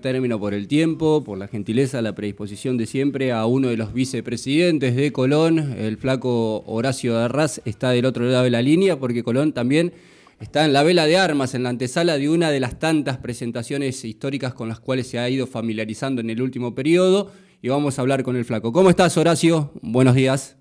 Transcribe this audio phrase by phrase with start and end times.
[0.00, 3.92] término por el tiempo, por la gentileza, la predisposición de siempre a uno de los
[3.92, 9.22] vicepresidentes de Colón, el flaco Horacio Arras, está del otro lado de la línea, porque
[9.22, 9.92] Colón también
[10.40, 14.04] está en la vela de armas, en la antesala de una de las tantas presentaciones
[14.04, 17.30] históricas con las cuales se ha ido familiarizando en el último periodo,
[17.62, 18.72] y vamos a hablar con el flaco.
[18.72, 19.72] ¿Cómo estás, Horacio?
[19.82, 20.56] Buenos días.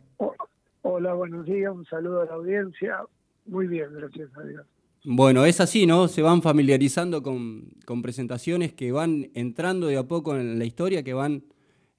[0.83, 2.97] Hola, buenos días, un saludo a la audiencia.
[3.45, 4.65] Muy bien, gracias a Dios.
[5.05, 6.07] Bueno, es así, ¿no?
[6.07, 11.13] Se van familiarizando con, presentaciones que van entrando de a poco en la historia, que
[11.13, 11.43] van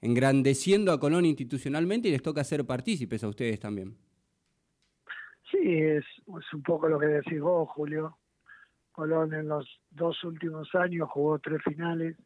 [0.01, 3.95] engrandeciendo a Colón institucionalmente y les toca ser partícipes a ustedes también.
[5.51, 8.17] Sí, es, un poco lo que decís vos, Julio.
[8.91, 12.17] Colón en los dos últimos años jugó tres finales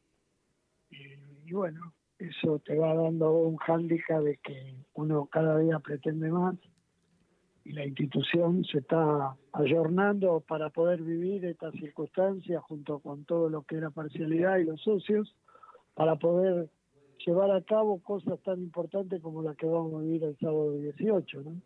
[0.92, 6.56] y, bueno, eso te va dando un hándicap de que uno cada día pretende más
[7.64, 13.64] y la institución se está ayornando para poder vivir estas circunstancias junto con todo lo
[13.64, 15.36] que era parcialidad y los socios,
[15.94, 16.70] para poder
[17.26, 21.42] llevar a cabo cosas tan importantes como las que vamos a vivir el sábado 18.
[21.42, 21.62] ¿no?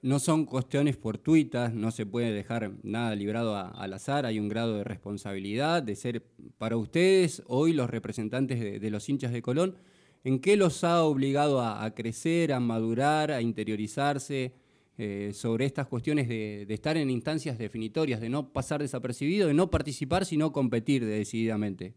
[0.00, 4.78] No son cuestiones fortuitas, no se puede dejar nada librado al azar, hay un grado
[4.78, 6.22] de responsabilidad de ser
[6.56, 9.76] para ustedes, hoy los representantes de, los hinchas de Colón,
[10.24, 14.54] ¿en qué los ha obligado a crecer, a madurar, a interiorizarse?
[15.00, 19.70] Eh, sobre estas cuestiones de, estar en instancias definitorias, de no pasar desapercibido, de no
[19.70, 21.94] participar, sino competir decididamente.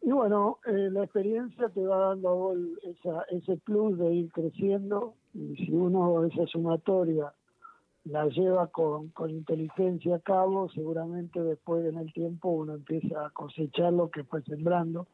[0.00, 2.54] Y bueno, eh, la experiencia te va dando
[3.28, 7.34] ese plus de ir creciendo y si uno esa sumatoria
[8.04, 13.30] la lleva con, con inteligencia a cabo, seguramente después en el tiempo uno empieza a
[13.30, 15.08] cosechar lo que fue sembrando.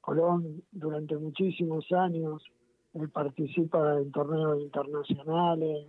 [0.00, 2.42] Colón durante muchísimos años
[3.12, 5.86] participa en torneos internacionales,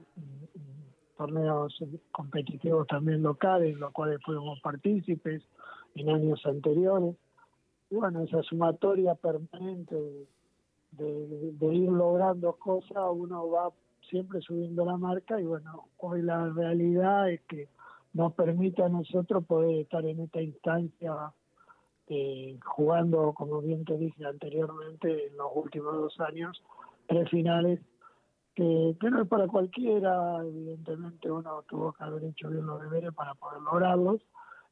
[1.18, 1.78] torneos
[2.12, 5.44] competitivos también locales, en los cuales fuimos partícipes
[5.96, 7.16] en años anteriores.
[7.90, 9.96] Y bueno, esa sumatoria permanente
[10.92, 13.70] de, ir logrando cosas, uno va
[14.10, 17.68] siempre subiendo la marca y bueno, hoy la realidad es que
[18.14, 21.34] nos permite a nosotros poder estar en esta instancia
[22.08, 26.62] eh, jugando, como bien te dije anteriormente, en los últimos dos años,
[27.08, 27.80] tres finales
[28.56, 33.34] que, no es para cualquiera, evidentemente uno tuvo que haber hecho bien los deberes para
[33.36, 34.22] poder lograrlos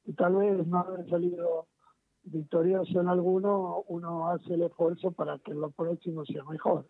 [0.05, 1.67] y tal vez no haber salido
[2.23, 6.87] victorioso en alguno, uno hace el esfuerzo para que en lo próximo sea mejor.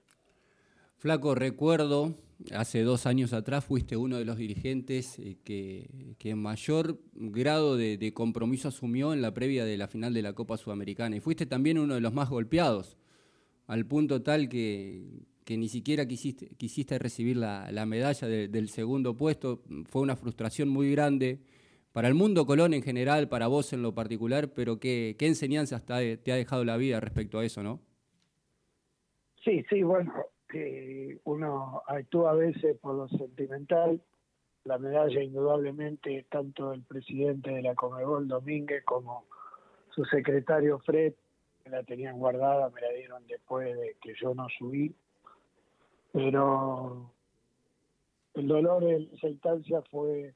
[0.98, 2.14] Flaco, recuerdo,
[2.56, 7.98] hace dos años atrás fuiste uno de los dirigentes eh, que, que mayor grado de,
[7.98, 11.48] de, compromiso asumió en la previa de la final de la Copa Sudamericana y fuiste
[11.48, 12.98] también uno de los más golpeados,
[13.66, 19.62] al punto tal que, que ni siquiera quisiste, recibir la, medalla del segundo puesto.
[19.90, 21.40] Fue una frustración muy grande
[21.92, 25.86] para el mundo Colón en general, para vos en lo particular, pero ¿qué, qué enseñanzas
[25.86, 27.80] te ha, dejado la vida respecto a eso, no?
[29.44, 30.12] Sí, sí, bueno,
[31.26, 34.02] uno actúa a veces por lo sentimental.
[34.64, 39.26] La medalla indudablemente, tanto el presidente de la Comebol Domínguez como
[39.94, 41.14] su secretario Fred,
[41.66, 44.96] me la tenían guardada, me la dieron después de que yo no subí
[46.14, 47.12] pero
[48.36, 50.34] el dolor en esa instancia fue,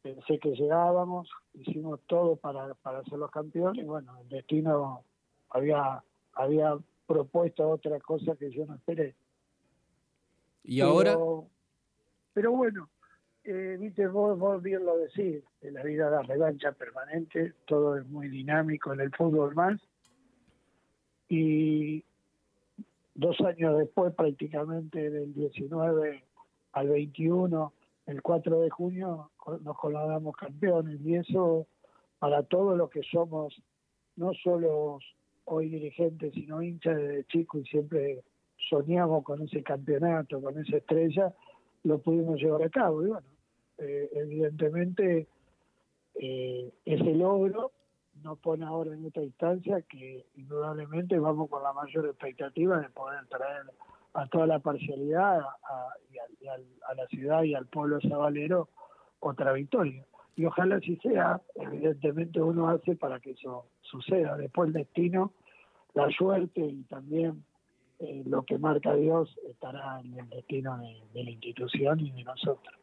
[0.00, 5.04] pensé que llegábamos, hicimos todo para, para ser los campeones y bueno, el destino
[5.50, 6.02] había,
[6.32, 9.14] había propuesto otra cosa que yo no esperé.
[10.64, 11.18] ¿Y ahora?
[12.32, 12.88] Pero bueno,
[13.44, 18.06] eh, viste, vos, vos bien lo decís, en la vida da revancha permanente, todo es
[18.06, 19.78] muy dinámico en el fútbol más.
[21.28, 22.04] Y,
[23.14, 26.24] dos años después, prácticamente del 19
[26.72, 27.72] al 21,
[28.06, 29.30] el 4 de junio,
[29.62, 31.00] nos colocamos campeones.
[31.02, 31.66] Y eso,
[32.18, 33.54] para todos los que somos,
[34.16, 34.98] no solo
[35.44, 38.22] hoy dirigentes, sino hinchas desde chico y siempre
[38.68, 41.34] soñamos con ese campeonato, con esa estrella,
[41.84, 43.04] lo pudimos llevar a cabo.
[43.04, 43.26] Y bueno,
[43.78, 45.26] eh, evidentemente,
[46.14, 47.72] eh, ese logro
[48.22, 53.26] nos pone ahora en esta instancia que indudablemente vamos con la mayor expectativa de poder
[53.26, 53.62] traer
[54.14, 58.68] a toda la parcialidad a, la ciudad y al pueblo sabalero
[59.20, 60.04] otra victoria.
[60.36, 64.36] Y ojalá así sea, evidentemente uno hace para que eso suceda.
[64.36, 65.32] Después el destino,
[65.94, 67.44] la suerte y también
[67.98, 72.81] eh, lo que marca Dios estará en el destino de la institución y de nosotros.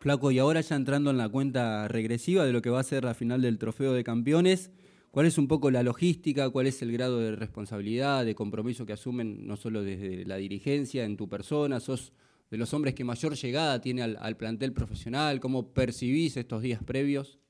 [0.00, 3.02] Flaco, y ahora ya entrando en la cuenta regresiva de lo que va a ser
[3.02, 4.70] la final del Trofeo de Campeones,
[5.10, 6.50] ¿cuál es un poco la logística?
[6.50, 11.04] ¿Cuál es el grado de responsabilidad, de compromiso que asumen no solo desde la dirigencia,
[11.04, 11.80] en tu persona?
[11.80, 12.12] ¿Sos
[12.48, 15.40] de los hombres que mayor llegada tiene al, plantel profesional?
[15.40, 17.40] ¿Cómo percibís estos días previos?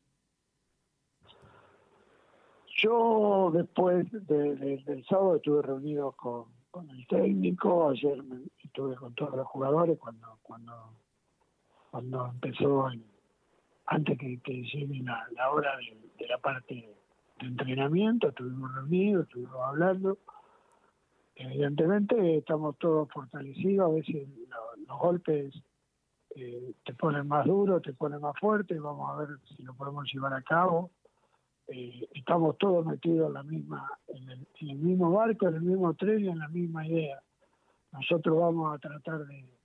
[2.82, 6.46] Yo después del sábado estuve reunido con,
[6.88, 8.22] el técnico, ayer
[8.64, 10.72] estuve con todos los jugadores cuando cuando
[11.98, 12.86] cuando empezó
[13.86, 16.74] antes que, llegue la, hora de, la parte
[17.40, 20.18] de entrenamiento, estuvimos reunidos, estuvimos hablando.
[21.34, 24.28] Evidentemente estamos todos fortalecidos, a veces
[24.86, 25.52] los golpes
[26.36, 30.08] eh, te ponen más duro, te ponen más fuerte, vamos a ver si lo podemos
[30.12, 30.92] llevar a cabo.
[31.66, 36.28] Eh, estamos todos metidos en misma, en el, mismo barco, en el mismo tren y
[36.28, 37.20] en la misma idea.
[37.90, 39.57] Nosotros vamos a tratar de,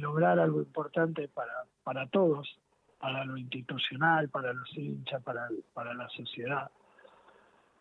[0.00, 2.58] lograr algo importante para, para todos,
[2.98, 6.70] para lo institucional, para los hinchas, para, para la sociedad.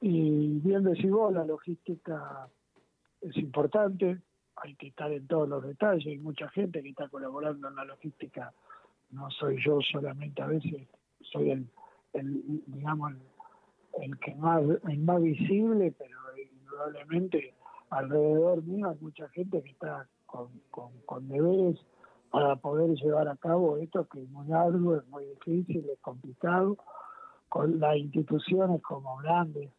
[0.02, 2.48] Y bien decís vos, la logística
[3.22, 4.22] es importante,
[4.58, 7.86] hay que estar en todos los detalles, hay mucha gente que está colaborando en la
[7.86, 8.54] logística,
[9.12, 10.88] no soy yo solamente, a veces
[11.22, 11.68] soy el,
[12.14, 13.14] el digamos,
[14.02, 17.54] el, que más, el más visible, pero indudablemente
[17.90, 20.50] alrededor mío hay mucha gente que está con,
[21.06, 21.78] con, deberes
[22.32, 26.78] para poder llevar a cabo esto que es muy arduo, es muy difícil, es complicado,
[27.50, 29.72] con las instituciones como grandes,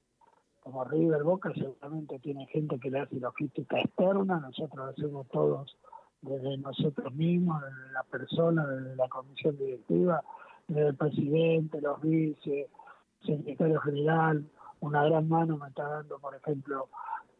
[0.60, 5.76] como River Boca seguramente tiene gente que le hace logística externa, nosotros hacemos todos
[6.22, 10.22] desde nosotros mismos, desde la persona, desde la comisión directiva,
[10.66, 12.68] desde el presidente, los vice,
[13.24, 14.44] secretario general,
[14.80, 16.88] una gran mano me está dando, por ejemplo,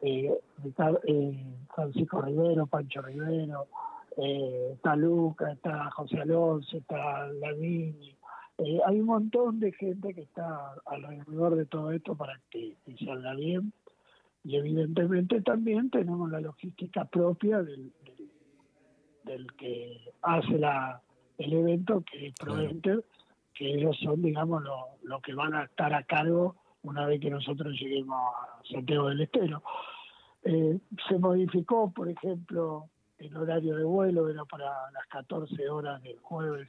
[0.03, 0.38] eh,
[1.05, 1.44] eh
[1.75, 3.67] Francisco Rivero, Pancho Rivero,
[4.17, 8.17] eh, está Luca, está José Alonso, está Lavini,
[8.59, 13.35] eh, hay un montón de gente que está alrededor de todo esto para que, salga
[13.35, 13.73] bien.
[14.44, 17.93] Y evidentemente también tenemos la logística propia del,
[19.25, 21.03] del, que hace la,
[21.37, 23.05] el evento, que es Proventer,
[23.53, 26.55] que ellos son, digamos, lo, lo que van a estar a cargo
[26.87, 29.62] una vez que nosotros lleguemos a Santiago del Estero.
[30.43, 30.79] Eh,
[31.09, 32.88] se modificó, por ejemplo,
[33.19, 36.69] el horario de vuelo, era para las 14 horas del jueves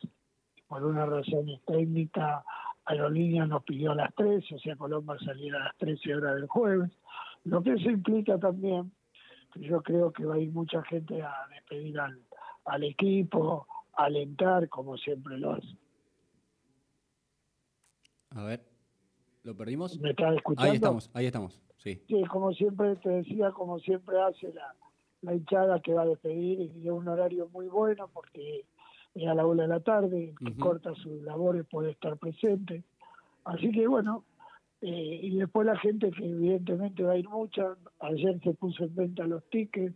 [0.68, 2.44] por una razón técnica,
[2.86, 6.48] Aerolínea nos pidió a las 13, o sea, Colombo saliera a las 13 horas del
[6.48, 6.92] jueves.
[7.44, 8.92] Lo que eso implica también,
[9.54, 14.98] que yo creo que va a ir mucha gente a despedir al, equipo, alentar, como
[14.98, 15.78] siempre lo hace.
[18.32, 18.62] A ver,
[19.48, 19.98] ¿lo perdimos?
[20.00, 20.70] ¿Me estás escuchando?
[20.70, 22.04] Ahí estamos, ahí estamos, sí.
[22.08, 24.76] Sí, como siempre te decía, como siempre hace la,
[25.22, 28.66] la hinchada que va a despedir y es un horario muy bueno porque
[29.26, 32.84] a la una de la tarde, que corta sus labores puede estar presente.
[33.46, 34.26] Así que bueno,
[34.82, 38.96] eh, y después la gente que evidentemente va a ir mucha, ayer se puso en
[38.96, 39.96] venta los tickets,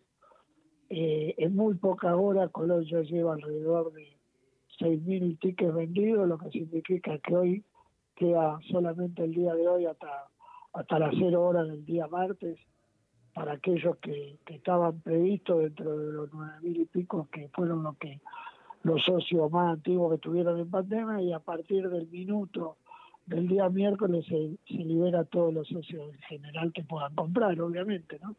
[0.90, 4.18] eh, en muy poca hora Colón ya lleva alrededor de
[4.80, 7.66] 6.000 tickets vendidos, lo que significa que hoy
[8.22, 10.28] queda solamente el día de hoy hasta,
[10.74, 12.60] hasta las 0 horas del día martes
[13.34, 18.22] para aquellos que, estaban previstos dentro de los 9.000 y pico que fueron los que
[18.84, 22.78] los socios más antiguos que tuvieron en pandemia y a partir del minuto
[23.26, 28.20] del día miércoles se, libera a todos los socios en general que puedan comprar, obviamente,
[28.22, 28.36] ¿no?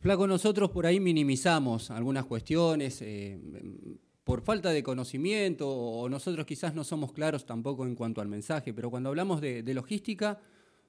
[0.00, 3.38] Flaco, nosotros por ahí minimizamos algunas cuestiones eh,
[4.24, 8.72] por falta de conocimiento o nosotros quizás no somos claros tampoco en cuanto al mensaje,
[8.72, 10.40] pero cuando hablamos de, logística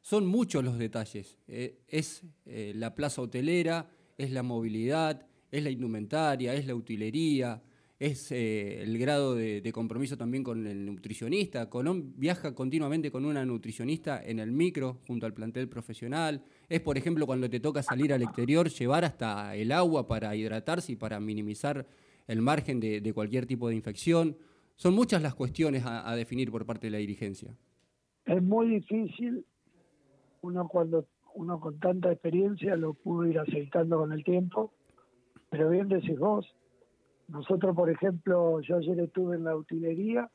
[0.01, 1.37] son muchos los detalles.
[1.47, 7.61] Eh, es eh, la plaza hotelera, es la movilidad, es la indumentaria, es la utilería,
[7.99, 11.69] es eh, el grado de, compromiso también con el nutricionista.
[11.69, 16.43] Colón viaja continuamente con una nutricionista en el micro junto al plantel profesional.
[16.69, 20.93] Es, por ejemplo, cuando te toca salir al exterior, llevar hasta el agua para hidratarse
[20.93, 21.87] y para minimizar
[22.27, 24.37] el margen de, cualquier tipo de infección.
[24.75, 27.55] Son muchas las cuestiones a, definir por parte de la dirigencia.
[28.25, 29.45] Es muy difícil,
[30.41, 34.73] uno cuando uno con tanta experiencia lo pudo ir aceitando con el tiempo,
[35.49, 36.55] pero bien decís vos,
[37.27, 40.29] nosotros, por ejemplo, yo ayer estuve en la utilería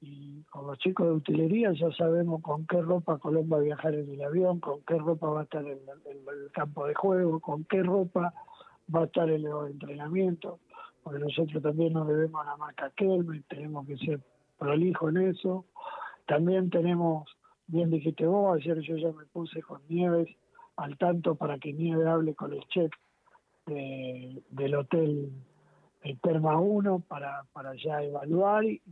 [0.00, 3.94] y con los chicos de utilería ya sabemos con qué ropa Colón va a viajar
[3.94, 7.64] en el avión, con qué ropa va a estar en, el campo de juego, con
[7.64, 8.32] qué ropa
[8.94, 10.60] va a estar en los entrenamientos,
[11.08, 14.20] porque nosotros también nos debemos a la marca Kelme, tenemos que ser
[14.58, 15.64] prolijo en eso.
[16.26, 17.34] También tenemos,
[17.66, 20.28] bien dijiste vos, ayer yo ya me puse con Nieves
[20.76, 22.92] al tanto para que Nieves hable con el chef
[23.64, 25.32] del hotel
[26.02, 28.82] el Terma 1 para, para ya evaluar y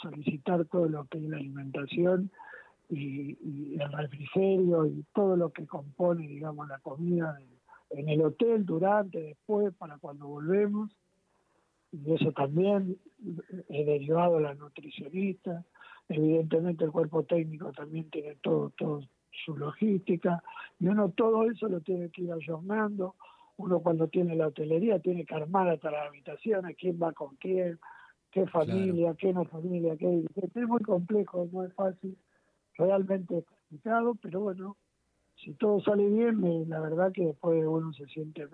[0.00, 2.30] solicitar todo lo que es la alimentación
[2.88, 7.36] y, el refrigerio y todo lo que compone, digamos, la comida
[7.90, 10.92] en el hotel, durante, después, para cuando volvemos.
[11.92, 12.98] Y eso también
[13.68, 15.64] es derivado a la nutricionista.
[16.08, 19.08] Evidentemente el cuerpo técnico también tiene todo, todos
[19.44, 20.42] su logística,
[20.80, 23.14] y uno todo eso lo tiene que ir ayornando.
[23.56, 27.78] Uno cuando tiene la hotelería tiene que armar hasta las habitaciones, quién va con quién,
[28.30, 32.16] qué familia, qué no familia, qué Es muy complejo, no es fácil,
[32.76, 34.76] realmente complicado, pero bueno,
[35.36, 38.46] si todo sale bien, la verdad que después uno se siente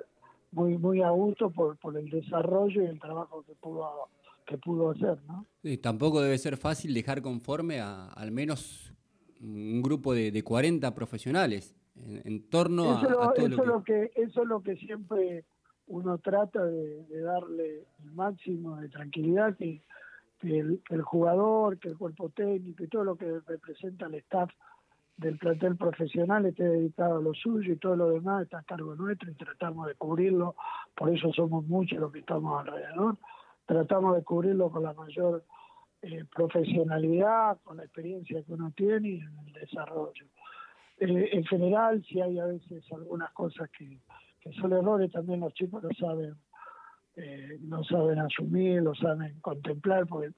[0.54, 4.08] muy muy a gusto por, por el desarrollo y el trabajo que pudo
[4.46, 5.46] que pudo hacer, ¿no?
[5.82, 8.92] Tampoco debe ser fácil dejar conforme a al menos
[9.40, 13.66] un grupo de, de 40 profesionales en, torno a, todo eso lo que...
[13.66, 14.12] Lo que...
[14.16, 15.44] Eso es lo que siempre
[15.86, 19.80] uno trata de, darle el máximo de tranquilidad, que,
[20.42, 24.50] el, el, jugador, que el cuerpo técnico y todo lo que representa el staff
[25.16, 28.94] del plantel profesional esté dedicado a lo suyo y todo lo demás está a cargo
[28.96, 30.56] nuestro y tratamos de cubrirlo,
[30.96, 33.16] por eso somos muchos los que estamos alrededor,
[33.66, 35.44] tratamos de cubrirlo con la mayor
[36.02, 40.26] eh, profesionalidad, con la experiencia que uno tiene y en el desarrollo.
[40.98, 43.98] Eh, en general, si hay a veces algunas cosas que,
[44.60, 46.34] son errores, también los chicos lo saben,
[47.16, 50.32] eh, lo saben asumir, lo saben contemplar, porque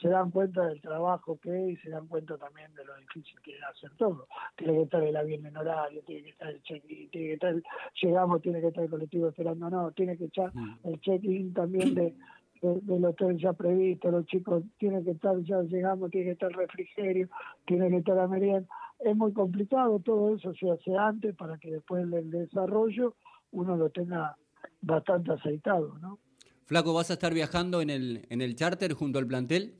[0.00, 3.40] se dan cuenta del trabajo que es y se dan cuenta también de lo difícil
[3.42, 4.26] que es hacer todo.
[4.56, 7.54] Tiene que estar el avión en horario, tiene que estar el check-in, tiene que estar,
[8.02, 10.78] llegamos, tiene que estar el colectivo esperando, no, tiene que echar mm.
[10.84, 12.14] el check-in también de,
[12.60, 16.56] del hotel ya previsto, los chicos tienen que estar, ya llegamos, tiene que estar el
[16.56, 17.28] refrigerio,
[17.66, 18.68] tiene que estar la merienda.
[19.00, 23.14] Es muy complicado, todo eso se hace antes para que después del desarrollo
[23.52, 24.36] uno lo tenga
[24.80, 26.18] bastante aceitado, ¿no?
[26.66, 29.74] Flaco, ¿vas a estar viajando en el, en el charter junto al plantel?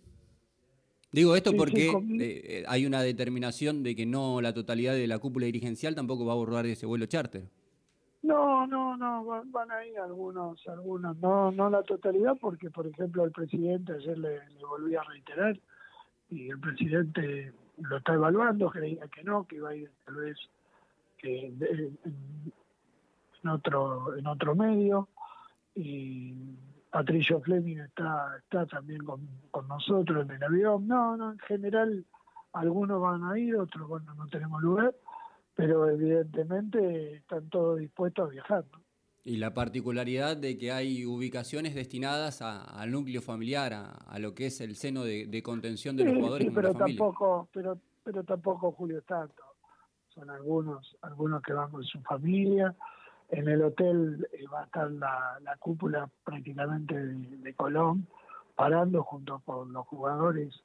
[1.15, 5.47] Digo esto porque eh, hay una determinación de que no la totalidad de la cúpula
[5.47, 7.45] dirigencial tampoco va a abordar ese vuelo charter.
[8.23, 13.25] No, no, no, van, a ir algunos, algunos, no, no la totalidad, porque por ejemplo
[13.25, 15.57] el presidente ayer le, volví a reiterar
[16.31, 20.37] y el presidente lo está evaluando, creía que no, que iba a ir tal vez
[21.19, 21.47] que
[23.45, 25.09] en otro, en otro medio
[25.77, 26.35] y
[26.95, 29.29] Patricio Fleming está, está también con,
[29.67, 30.87] nosotros en el avión.
[30.87, 32.05] No, no, en general
[32.53, 34.95] algunos van a ir, otros bueno, no tenemos lugar,
[35.57, 38.65] pero evidentemente están todos dispuestos a viajar.
[39.25, 44.61] Y la particularidad de que hay ubicaciones destinadas al núcleo familiar, a, lo que es
[44.61, 46.47] el seno de, contención de los jugadores.
[46.47, 49.43] Sí, pero tampoco, pero, pero tampoco Julio tanto.
[50.11, 52.73] Son algunos, algunos que van con su familia,
[53.29, 58.07] en el hotel eh, va a estar la, cúpula prácticamente de, Colón,
[58.55, 60.63] parando junto con los jugadores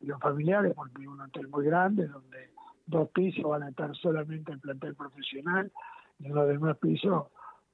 [0.00, 2.50] y los familiares, porque es un hotel muy grande donde
[2.86, 5.70] dos pisos van a estar solamente el plantel profesional
[6.18, 7.28] y en los demás pisos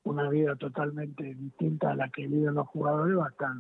[0.05, 3.52] una vida totalmente distinta a la que viven los jugadores, va a estar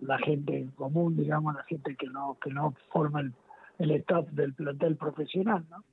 [0.00, 3.34] la gente común, digamos, la gente que no que no forma el,
[3.78, 5.84] el staff del plantel profesional, ¿no?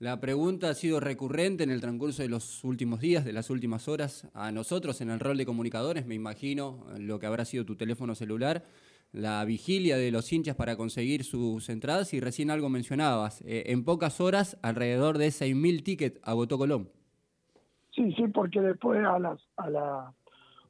[0.00, 3.88] La pregunta ha sido recurrente en el transcurso de los últimos días, de las últimas
[3.88, 4.30] horas.
[4.32, 8.14] A nosotros, en el rol de comunicadores, me imagino lo que habrá sido tu teléfono
[8.14, 8.62] celular,
[9.10, 13.42] la vigilia de los hinchas para conseguir sus entradas y recién algo mencionabas.
[13.42, 16.88] Eh, en pocas horas, alrededor de 6.000 tickets agotó Colón.
[17.90, 20.12] Sí, sí, porque después a las a la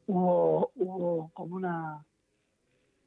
[0.07, 2.03] hubo, hubo como una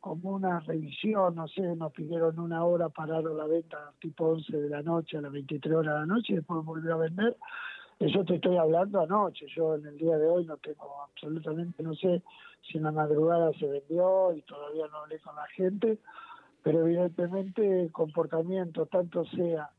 [0.02, 4.70] como una revisión, no sé, nos pidieron una hora, pararon la venta tipo 11 de
[4.70, 7.38] la noche a las 23 horas de la noche y después volvió a vender.
[8.00, 11.94] Eso te estoy hablando anoche, yo en el día de hoy no tengo absolutamente, no
[11.94, 12.24] sé
[12.64, 16.00] si en la madrugada se vendió y todavía no hablé con la gente,
[16.64, 19.70] pero evidentemente el comportamiento, tanto sea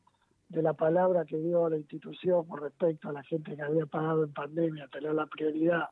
[0.47, 4.23] de la palabra que dio la institución con respecto a la gente que había pagado
[4.23, 5.89] en pandemia, tener la prioridad,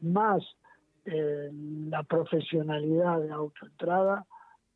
[0.00, 0.42] más
[1.06, 1.50] eh,
[1.88, 4.26] la profesionalidad de autoentrada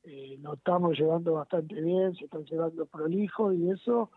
[0.05, 4.11] eh, lo estamos llevando bastante bien, se están llevando prolijo y eso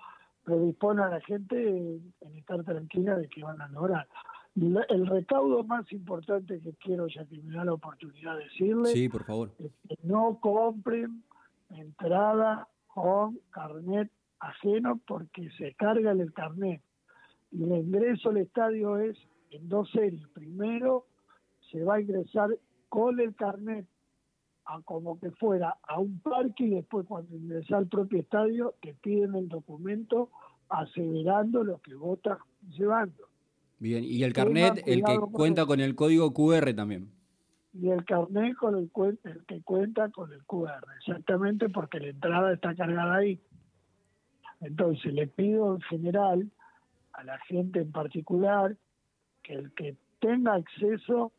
[0.43, 4.07] predispone a la gente en, estar tranquila de que van a lograr.
[4.55, 9.09] el recaudo más importante que quiero, ya que me da la oportunidad de decirle, sí,
[9.09, 9.51] por favor.
[9.59, 11.23] es que no compren
[11.69, 16.81] entrada con carnet ajeno porque se carga el carnet.
[17.51, 19.17] Y el ingreso al estadio es
[19.51, 20.27] en dos series.
[20.29, 21.05] Primero,
[21.73, 22.49] se va a ingresar
[22.87, 23.85] con el carnet
[24.65, 28.93] a como que fuera a un parque y después cuando ingresa al propio estadio te
[28.93, 30.29] piden el documento
[30.69, 32.37] aseverando lo que votas
[32.69, 33.27] llevando.
[33.79, 37.11] Bien, y el carnet, el que cuenta con el código QR también.
[37.73, 38.89] Y el carnet con el,
[39.23, 43.41] el que cuenta con el QR, exactamente porque la entrada está cargada ahí.
[44.61, 46.51] Entonces le pido en general
[47.13, 48.77] a la gente en particular
[49.41, 51.33] que el que tenga acceso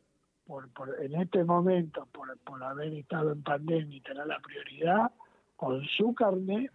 [0.45, 0.69] por,
[1.01, 5.11] en este momento, por, haber estado en pandemia y tener la prioridad,
[5.55, 6.71] con su carnet,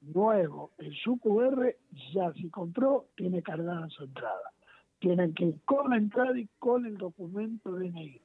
[0.00, 1.74] nuevo en su QR,
[2.12, 4.52] ya si compró, tiene cargada su entrada.
[4.98, 8.20] Tienen que ir con la entrada y con el documento DNI.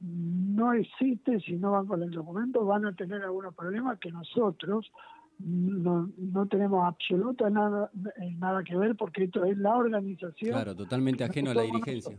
[0.00, 4.90] No existe, si no van con el documento, van a tener algunos problemas que nosotros
[5.38, 7.90] no, no tenemos absoluta nada,
[8.38, 10.52] nada que ver porque esto es la organización.
[10.52, 12.18] Claro, totalmente ajeno a la dirigencia.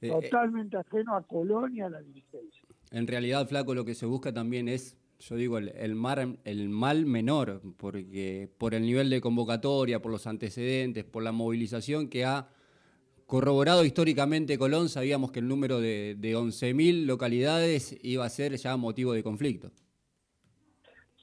[0.00, 2.62] Totalmente ajeno a Colonia, a la dirigencia.
[2.90, 6.68] En realidad, Flaco, lo que se busca también es yo digo, el, el, mar, el
[6.68, 12.24] mal menor, porque por el nivel de convocatoria, por los antecedentes, por la movilización que
[12.24, 12.48] ha
[13.26, 18.76] corroborado históricamente Colón, sabíamos que el número de, de 11.000 localidades iba a ser ya
[18.76, 19.70] motivo de conflicto.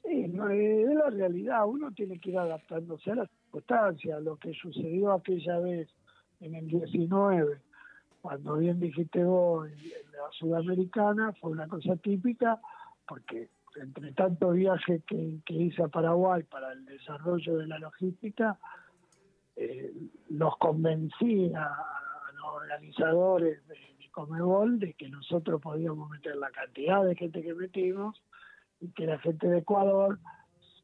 [0.02, 4.54] Sí, no, es la realidad, uno tiene que ir adaptándose a las circunstancias, lo que
[4.54, 5.88] sucedió aquella vez
[6.40, 7.60] en el 19,
[8.28, 12.60] cuando bien dijiste vos, en la Sudamericana, fue una cosa típica,
[13.06, 13.48] porque
[13.80, 18.58] entre tanto viaje que, hice a Paraguay para el desarrollo de la logística,
[19.56, 19.94] eh,
[20.28, 21.74] los convencí a,
[22.34, 23.76] los organizadores de,
[24.10, 28.20] Comebol de que nosotros podíamos meter la cantidad de gente que metimos
[28.80, 30.18] y que la gente de Ecuador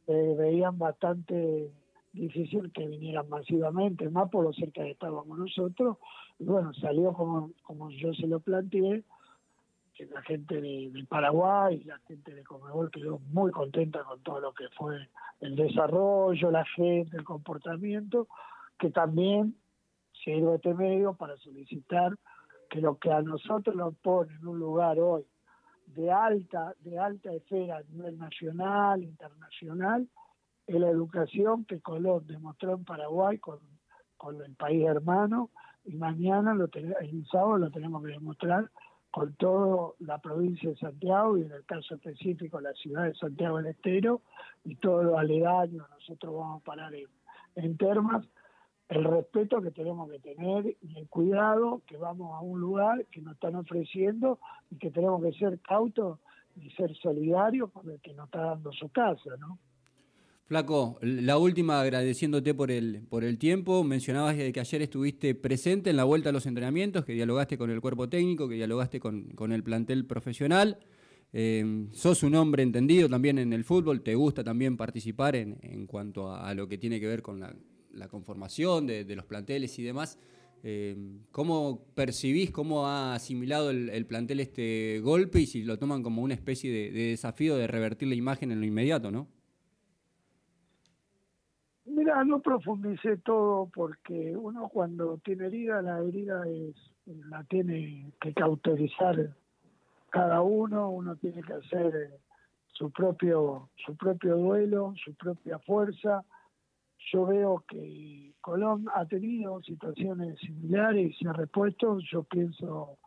[0.06, 1.70] se veían bastante
[2.14, 5.98] difícil que vinieran masivamente, más por lo cerca que estábamos nosotros.
[6.38, 9.04] Y bueno, salió como, como yo se lo planteé,
[9.94, 14.40] que la gente de, Paraguay y la gente de Comebol quedó muy contenta con todo
[14.40, 15.08] lo que fue
[15.40, 18.26] el desarrollo, la gente, el comportamiento,
[18.78, 19.56] que también
[20.24, 22.16] sirve este medio para solicitar
[22.70, 25.24] que lo que a nosotros nos pone en un lugar hoy
[25.86, 30.08] de alta, de alta esfera a nivel nacional, internacional,
[30.66, 33.58] es la educación que Colón demostró en Paraguay con,
[34.16, 35.50] con el país hermano
[35.84, 38.70] y mañana, lo el sábado, lo tenemos que demostrar
[39.10, 43.58] con toda la provincia de Santiago y en el caso específico la ciudad de Santiago
[43.58, 44.22] del Estero
[44.64, 46.92] y todo lo aledaño, nosotros vamos a parar
[47.54, 48.26] en, termas,
[48.88, 53.20] el respeto que tenemos que tener y el cuidado que vamos a un lugar que
[53.20, 56.18] nos están ofreciendo y que tenemos que ser cautos
[56.56, 59.58] y ser solidarios con el que nos está dando su casa, ¿no?
[60.46, 63.82] Flaco, la última agradeciéndote por el, por el tiempo.
[63.82, 67.80] Mencionabas que ayer estuviste presente en la vuelta a los entrenamientos, que dialogaste con el
[67.80, 70.78] cuerpo técnico, que dialogaste con, el plantel profesional.
[71.32, 75.86] Eh, sos un hombre entendido también en el fútbol, te gusta también participar en, en
[75.86, 80.18] cuanto a, lo que tiene que ver con la, conformación de, los planteles y demás.
[80.62, 80.94] Eh,
[81.30, 86.34] ¿Cómo percibís, cómo ha asimilado el, plantel este golpe y si lo toman como una
[86.34, 89.26] especie de, de desafío de revertir la imagen en lo inmediato, no?
[92.22, 96.74] No profundicé todo porque uno cuando tiene herida, la herida es
[97.06, 99.34] la tiene que cauterizar
[100.10, 102.20] cada uno, uno tiene que hacer eh,
[102.68, 106.24] su propio su propio duelo, su propia fuerza.
[107.12, 111.98] Yo veo que Colón ha tenido situaciones similares y se ha repuesto.
[111.98, 112.98] Yo pienso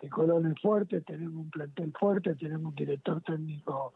[0.00, 3.92] que Colón es fuerte, tenemos un plantel fuerte, tenemos un director técnico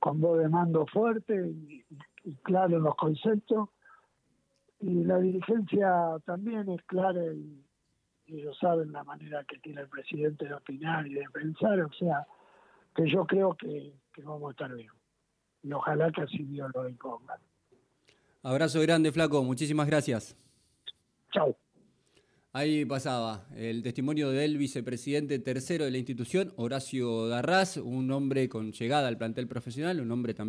[0.00, 1.84] con voz de mando fuerte y,
[2.24, 3.68] y claro los conceptos.
[4.82, 7.64] Y la dirigencia también es clara y,
[8.26, 12.26] ellos saben la manera que tiene el presidente de opinar y de pensar, o sea,
[12.96, 13.92] que yo creo que,
[14.24, 14.90] vamos a estar bien.
[15.62, 17.38] Y ojalá que así Dios lo imponga.
[18.42, 19.42] Abrazo grande, Flaco.
[19.42, 20.34] Muchísimas gracias.
[21.30, 21.54] Chao.
[22.54, 28.72] Ahí pasaba el testimonio del vicepresidente tercero de la institución, Horacio Darraz, un hombre con
[28.72, 30.40] llegada al plantel profesional, un hombre también.